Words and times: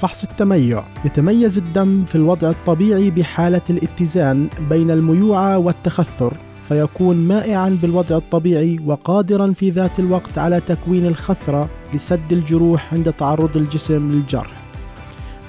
فحص 0.00 0.24
التميع 0.24 0.84
يتميز 1.04 1.58
الدم 1.58 2.04
في 2.04 2.14
الوضع 2.14 2.50
الطبيعي 2.50 3.10
بحالة 3.10 3.60
الاتزان 3.70 4.48
بين 4.70 4.90
الميوعة 4.90 5.58
والتخثر 5.58 6.34
فيكون 6.68 7.16
مائعا 7.16 7.78
بالوضع 7.82 8.16
الطبيعي 8.16 8.80
وقادرا 8.86 9.52
في 9.52 9.70
ذات 9.70 9.98
الوقت 9.98 10.38
على 10.38 10.60
تكوين 10.60 11.06
الخثرة 11.06 11.68
لسد 11.94 12.32
الجروح 12.32 12.94
عند 12.94 13.12
تعرض 13.12 13.56
الجسم 13.56 14.12
للجرح. 14.12 14.52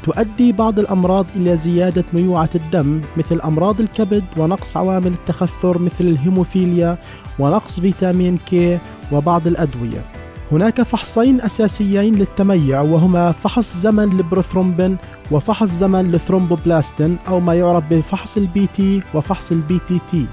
تؤدي 0.03 0.51
بعض 0.51 0.79
الأمراض 0.79 1.25
إلى 1.35 1.57
زيادة 1.57 2.03
ميوعة 2.13 2.49
الدم 2.55 3.01
مثل 3.17 3.41
أمراض 3.41 3.81
الكبد 3.81 4.23
ونقص 4.37 4.77
عوامل 4.77 5.11
التخثر 5.13 5.77
مثل 5.77 6.05
الهيموفيليا 6.07 6.97
ونقص 7.39 7.79
فيتامين 7.79 8.37
كي 8.45 8.77
وبعض 9.11 9.47
الأدوية. 9.47 10.20
هناك 10.51 10.81
فحصين 10.81 11.41
أساسيين 11.41 12.15
للتميع 12.15 12.81
وهما 12.81 13.31
فحص 13.31 13.77
زمن 13.77 14.11
البروثرومبين 14.11 14.97
وفحص 15.31 15.69
زمن 15.69 16.13
الثرومبوبلاستين 16.15 17.17
أو 17.27 17.39
ما 17.39 17.53
يعرف 17.53 17.83
بفحص 17.91 18.37
ال 18.37 18.67
PT 18.67 19.01
وفحص 19.13 19.51
ال 19.51 19.79
PTT 19.87 20.25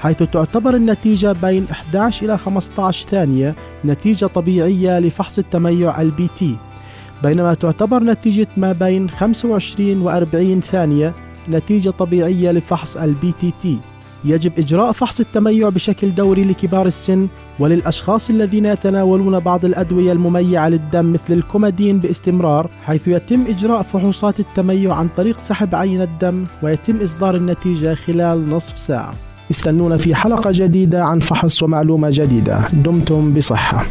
حيث 0.00 0.22
تعتبر 0.22 0.76
النتيجة 0.76 1.32
بين 1.42 1.66
11 1.70 2.26
إلى 2.26 2.38
15 2.38 3.08
ثانية 3.08 3.54
نتيجة 3.84 4.26
طبيعية 4.26 4.98
لفحص 4.98 5.38
التميع 5.38 6.00
ال 6.00 6.28
PT 6.36 6.56
بينما 7.22 7.54
تعتبر 7.54 8.02
نتيجة 8.02 8.48
ما 8.56 8.72
بين 8.72 9.10
25 9.10 10.02
و 10.02 10.10
40 10.10 10.60
ثانية 10.60 11.14
نتيجة 11.48 11.90
طبيعية 11.90 12.50
لفحص 12.52 12.96
ال 12.96 13.32
PTT 13.40 13.78
يجب 14.24 14.52
إجراء 14.58 14.92
فحص 14.92 15.20
التميع 15.20 15.68
بشكل 15.68 16.14
دوري 16.14 16.44
لكبار 16.44 16.86
السن 16.86 17.28
وللأشخاص 17.58 18.30
الذين 18.30 18.66
يتناولون 18.66 19.38
بعض 19.38 19.64
الأدوية 19.64 20.12
المميعة 20.12 20.68
للدم 20.68 21.12
مثل 21.12 21.32
الكومادين 21.32 21.98
باستمرار 21.98 22.70
حيث 22.84 23.08
يتم 23.08 23.44
إجراء 23.48 23.82
فحوصات 23.82 24.40
التميع 24.40 24.94
عن 24.94 25.08
طريق 25.16 25.38
سحب 25.38 25.74
عينة 25.74 26.04
الدم 26.04 26.44
ويتم 26.62 27.00
إصدار 27.00 27.34
النتيجة 27.34 27.94
خلال 27.94 28.48
نصف 28.48 28.78
ساعة. 28.78 29.14
استنونا 29.50 29.96
في 29.96 30.14
حلقة 30.14 30.50
جديدة 30.52 31.04
عن 31.04 31.20
فحص 31.20 31.62
ومعلومة 31.62 32.08
جديدة. 32.10 32.60
دمتم 32.72 33.34
بصحة. 33.34 33.84